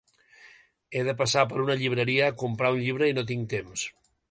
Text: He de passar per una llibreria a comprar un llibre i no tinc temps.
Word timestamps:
He 0.99 1.03
de 1.07 1.13
passar 1.19 1.43
per 1.51 1.59
una 1.65 1.77
llibreria 1.83 2.31
a 2.31 2.35
comprar 2.45 2.73
un 2.79 2.83
llibre 2.87 3.13
i 3.13 3.17
no 3.19 3.29
tinc 3.35 3.49
temps. 3.55 3.89